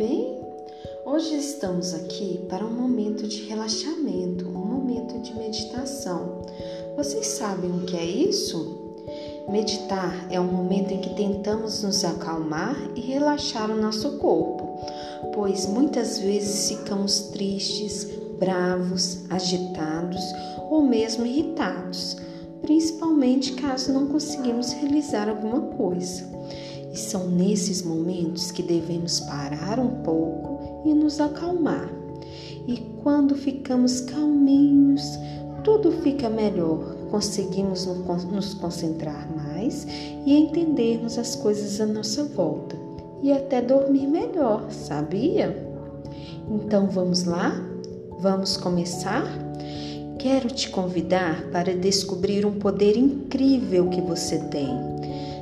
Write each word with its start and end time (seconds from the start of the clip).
Bem? 0.00 0.34
Hoje 1.04 1.36
estamos 1.36 1.92
aqui 1.92 2.40
para 2.48 2.64
um 2.64 2.70
momento 2.70 3.28
de 3.28 3.42
relaxamento, 3.42 4.48
um 4.48 4.64
momento 4.64 5.18
de 5.18 5.36
meditação. 5.36 6.40
Vocês 6.96 7.26
sabem 7.26 7.70
o 7.70 7.80
que 7.84 7.98
é 7.98 8.04
isso? 8.06 8.96
Meditar 9.46 10.26
é 10.30 10.40
um 10.40 10.50
momento 10.50 10.90
em 10.90 11.02
que 11.02 11.14
tentamos 11.14 11.82
nos 11.82 12.02
acalmar 12.02 12.74
e 12.96 13.02
relaxar 13.02 13.70
o 13.70 13.76
nosso 13.76 14.16
corpo, 14.16 14.66
pois 15.34 15.66
muitas 15.66 16.18
vezes 16.18 16.70
ficamos 16.70 17.20
tristes, 17.28 18.08
bravos, 18.38 19.26
agitados 19.28 20.22
ou 20.70 20.80
mesmo 20.80 21.26
irritados, 21.26 22.16
principalmente 22.62 23.52
caso 23.52 23.92
não 23.92 24.06
conseguimos 24.06 24.72
realizar 24.72 25.28
alguma 25.28 25.60
coisa. 25.76 26.26
E 26.92 26.98
são 26.98 27.28
nesses 27.28 27.82
momentos 27.82 28.50
que 28.50 28.62
devemos 28.62 29.20
parar 29.20 29.78
um 29.78 30.02
pouco 30.02 30.82
e 30.84 30.92
nos 30.92 31.20
acalmar. 31.20 31.90
E 32.66 32.78
quando 33.02 33.34
ficamos 33.34 34.00
calminhos, 34.00 35.02
tudo 35.64 35.92
fica 35.92 36.28
melhor, 36.28 36.96
conseguimos 37.10 37.86
nos 37.86 38.54
concentrar 38.54 39.28
mais 39.36 39.86
e 40.24 40.34
entendermos 40.34 41.18
as 41.18 41.36
coisas 41.36 41.80
à 41.80 41.86
nossa 41.86 42.24
volta 42.24 42.76
e 43.22 43.32
até 43.32 43.60
dormir 43.60 44.06
melhor, 44.06 44.70
sabia? 44.70 45.68
Então 46.50 46.86
vamos 46.88 47.24
lá? 47.24 47.54
Vamos 48.20 48.56
começar? 48.56 49.24
Quero 50.18 50.48
te 50.48 50.68
convidar 50.68 51.44
para 51.50 51.74
descobrir 51.74 52.44
um 52.44 52.58
poder 52.58 52.96
incrível 52.96 53.88
que 53.88 54.00
você 54.00 54.38
tem 54.38 54.68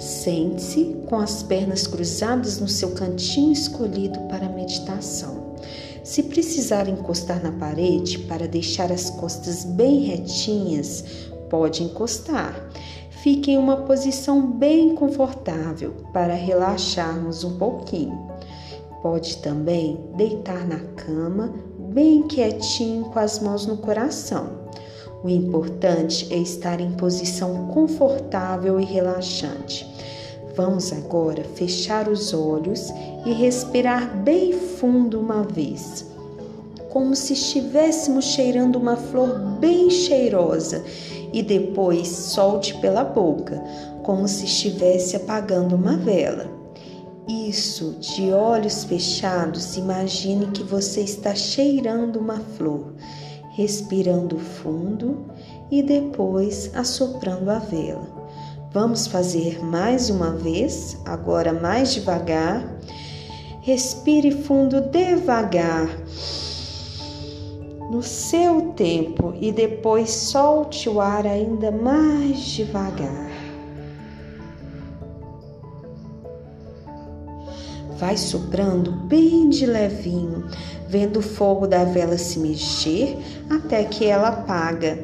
Sente-se 0.00 0.96
com 1.06 1.16
as 1.16 1.42
pernas 1.42 1.86
cruzadas 1.86 2.58
no 2.58 2.66
seu 2.66 2.92
cantinho 2.92 3.52
escolhido 3.52 4.18
para 4.20 4.46
a 4.46 4.48
meditação. 4.48 5.56
Se 6.02 6.22
precisar 6.22 6.88
encostar 6.88 7.42
na 7.42 7.52
parede 7.52 8.18
para 8.20 8.48
deixar 8.48 8.90
as 8.90 9.10
costas 9.10 9.62
bem 9.62 10.04
retinhas, 10.04 11.04
pode 11.50 11.82
encostar. 11.82 12.70
Fique 13.22 13.50
em 13.50 13.58
uma 13.58 13.76
posição 13.82 14.50
bem 14.52 14.94
confortável 14.94 15.94
para 16.14 16.32
relaxarmos 16.32 17.44
um 17.44 17.58
pouquinho. 17.58 18.26
Pode 19.02 19.36
também 19.42 20.00
deitar 20.16 20.66
na 20.66 20.80
cama, 20.96 21.52
bem 21.92 22.22
quietinho, 22.22 23.04
com 23.04 23.18
as 23.18 23.38
mãos 23.38 23.66
no 23.66 23.76
coração. 23.76 24.59
O 25.22 25.28
importante 25.28 26.26
é 26.30 26.38
estar 26.38 26.80
em 26.80 26.92
posição 26.92 27.66
confortável 27.66 28.80
e 28.80 28.84
relaxante. 28.84 29.86
Vamos 30.56 30.92
agora 30.94 31.44
fechar 31.44 32.08
os 32.08 32.32
olhos 32.32 32.88
e 33.26 33.32
respirar 33.32 34.16
bem 34.22 34.54
fundo 34.54 35.20
uma 35.20 35.42
vez, 35.42 36.06
como 36.88 37.14
se 37.14 37.34
estivéssemos 37.34 38.24
cheirando 38.24 38.76
uma 38.76 38.96
flor 38.96 39.38
bem 39.60 39.90
cheirosa, 39.90 40.82
e 41.34 41.42
depois 41.42 42.08
solte 42.08 42.74
pela 42.78 43.04
boca, 43.04 43.62
como 44.02 44.26
se 44.26 44.46
estivesse 44.46 45.16
apagando 45.16 45.76
uma 45.76 45.98
vela. 45.98 46.50
Isso, 47.28 47.96
de 48.00 48.32
olhos 48.32 48.84
fechados, 48.84 49.76
imagine 49.76 50.46
que 50.46 50.64
você 50.64 51.02
está 51.02 51.34
cheirando 51.34 52.16
uma 52.16 52.40
flor 52.40 52.94
respirando 53.50 54.38
fundo 54.38 55.26
e 55.70 55.82
depois 55.82 56.70
assoprando 56.74 57.50
a 57.50 57.58
vela. 57.58 58.08
Vamos 58.72 59.06
fazer 59.06 59.64
mais 59.64 60.10
uma 60.10 60.30
vez, 60.30 60.96
agora 61.04 61.52
mais 61.52 61.92
devagar. 61.92 62.64
Respire 63.62 64.30
fundo 64.30 64.80
devagar, 64.80 65.88
no 67.90 68.02
seu 68.02 68.72
tempo, 68.72 69.34
e 69.38 69.52
depois 69.52 70.10
solte 70.10 70.88
o 70.88 71.00
ar 71.00 71.26
ainda 71.26 71.70
mais 71.70 72.38
devagar. 72.38 73.29
Vai 78.00 78.16
soprando 78.16 78.90
bem 78.92 79.50
de 79.50 79.66
levinho, 79.66 80.48
vendo 80.88 81.18
o 81.18 81.22
fogo 81.22 81.66
da 81.66 81.84
vela 81.84 82.16
se 82.16 82.38
mexer 82.38 83.14
até 83.50 83.84
que 83.84 84.06
ela 84.06 84.28
apaga. 84.28 84.98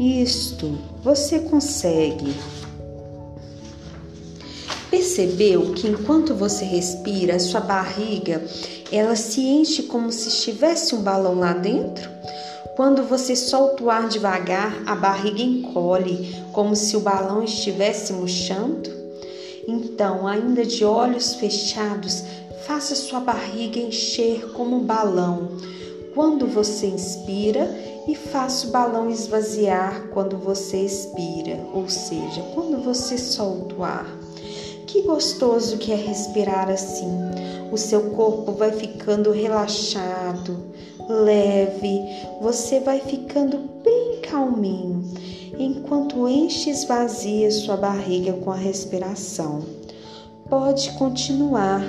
Isto 0.00 0.76
você 1.04 1.38
consegue. 1.38 2.34
Percebeu 4.90 5.72
que 5.72 5.86
enquanto 5.86 6.34
você 6.34 6.64
respira, 6.64 7.38
sua 7.38 7.60
barriga 7.60 8.42
ela 8.90 9.14
se 9.14 9.40
enche 9.40 9.84
como 9.84 10.10
se 10.10 10.28
estivesse 10.28 10.96
um 10.96 11.00
balão 11.00 11.38
lá 11.38 11.52
dentro? 11.52 12.10
Quando 12.74 13.04
você 13.04 13.36
solta 13.36 13.84
o 13.84 13.90
ar 13.90 14.08
devagar, 14.08 14.82
a 14.84 14.96
barriga 14.96 15.40
encolhe, 15.40 16.44
como 16.52 16.74
se 16.74 16.96
o 16.96 17.00
balão 17.00 17.42
estivesse 17.44 18.12
murchando? 18.12 19.01
Então, 19.66 20.26
ainda 20.26 20.64
de 20.64 20.84
olhos 20.84 21.34
fechados, 21.34 22.24
faça 22.66 22.94
sua 22.94 23.20
barriga 23.20 23.78
encher 23.78 24.52
como 24.52 24.76
um 24.76 24.84
balão. 24.84 25.48
Quando 26.14 26.46
você 26.46 26.86
inspira 26.86 27.70
e 28.06 28.14
faça 28.14 28.66
o 28.66 28.70
balão 28.70 29.08
esvaziar 29.08 30.08
quando 30.12 30.36
você 30.36 30.78
expira, 30.78 31.58
ou 31.72 31.88
seja, 31.88 32.42
quando 32.54 32.82
você 32.82 33.16
solta 33.16 33.74
o 33.76 33.84
ar. 33.84 34.06
Que 34.86 35.02
gostoso 35.02 35.78
que 35.78 35.92
é 35.92 35.96
respirar 35.96 36.68
assim. 36.68 37.08
O 37.70 37.78
seu 37.78 38.10
corpo 38.10 38.52
vai 38.52 38.72
ficando 38.72 39.30
relaxado, 39.30 40.58
leve, 41.08 42.00
você 42.40 42.80
vai 42.80 43.00
ficando 43.00 43.58
bem 43.82 44.20
calminho 44.20 45.02
enquanto 45.58 46.28
enche 46.28 46.70
e 46.70 46.72
esvazia 46.72 47.50
sua 47.50 47.76
barriga 47.76 48.32
com 48.32 48.50
a 48.50 48.56
respiração. 48.56 49.62
Pode 50.48 50.90
continuar. 50.92 51.82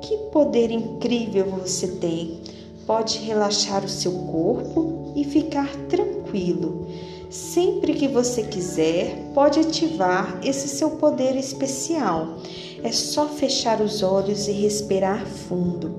Que 0.00 0.16
poder 0.30 0.70
incrível 0.70 1.46
você 1.46 1.86
tem! 1.86 2.40
Pode 2.86 3.18
relaxar 3.18 3.82
o 3.84 3.88
seu 3.88 4.12
corpo 4.12 5.12
e 5.16 5.24
ficar 5.24 5.74
tranquilo. 5.88 6.86
Sempre 7.30 7.94
que 7.94 8.06
você 8.06 8.42
quiser, 8.42 9.16
pode 9.34 9.58
ativar 9.58 10.38
esse 10.44 10.68
seu 10.68 10.90
poder 10.90 11.34
especial. 11.36 12.38
É 12.82 12.92
só 12.92 13.26
fechar 13.26 13.80
os 13.80 14.02
olhos 14.02 14.46
e 14.46 14.52
respirar 14.52 15.26
fundo. 15.26 15.96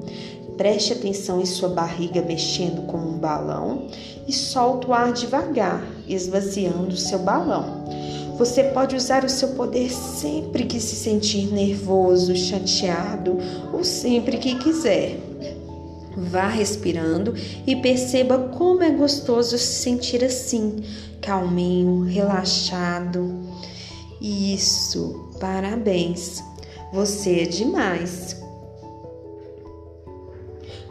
Preste 0.58 0.94
atenção 0.94 1.42
em 1.42 1.46
sua 1.46 1.70
barriga 1.70 2.22
mexendo 2.22 2.86
como 2.88 3.10
um 3.10 3.18
balão 3.18 3.88
e 4.28 4.32
solta 4.32 4.88
o 4.88 4.94
ar 4.94 5.12
devagar, 5.12 5.84
esvaziando 6.08 6.96
seu 6.96 7.20
balão. 7.20 7.86
Você 8.38 8.64
pode 8.66 8.96
usar 8.96 9.24
o 9.24 9.30
seu 9.30 9.50
poder 9.50 9.90
sempre 9.92 10.66
que 10.66 10.80
se 10.80 10.96
sentir 10.96 11.54
nervoso, 11.54 12.36
chateado 12.36 13.38
ou 13.74 13.84
sempre 13.84 14.38
que 14.38 14.56
quiser. 14.56 15.18
Vá 16.18 16.48
respirando 16.48 17.34
e 17.68 17.76
perceba 17.76 18.38
como 18.58 18.84
é 18.84 18.92
gostoso 18.92 19.58
se 19.58 19.84
sentir 19.84 20.24
assim, 20.24 20.84
calminho, 21.22 22.04
relaxado. 22.04 23.40
Isso, 24.22 25.30
parabéns! 25.40 26.42
Você 26.94 27.42
é 27.42 27.46
demais! 27.46 28.45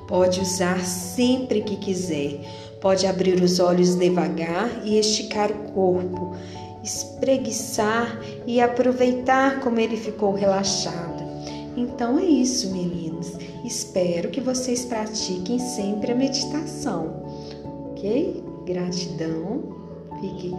Pode 0.06 0.40
usar 0.40 0.80
sempre 0.84 1.62
que 1.62 1.76
quiser. 1.76 2.40
Pode 2.80 3.06
abrir 3.06 3.42
os 3.42 3.60
olhos 3.60 3.94
devagar 3.94 4.70
e 4.84 4.98
esticar 4.98 5.50
o 5.50 5.72
corpo, 5.72 6.34
espreguiçar 6.82 8.20
e 8.46 8.60
aproveitar 8.60 9.60
como 9.60 9.80
ele 9.80 9.96
ficou 9.96 10.34
relaxado. 10.34 11.24
Então 11.76 12.18
é 12.18 12.24
isso, 12.24 12.70
meninos. 12.70 13.32
Espero 13.64 14.28
que 14.28 14.40
vocês 14.40 14.84
pratiquem 14.84 15.58
sempre 15.58 16.12
a 16.12 16.14
meditação, 16.14 17.24
ok? 17.90 18.44
Gratidão. 18.66 19.62
Fique 20.20 20.54